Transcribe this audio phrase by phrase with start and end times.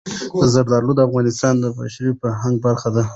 [0.53, 3.03] زردالو د افغانستان د بشري فرهنګ برخه ده.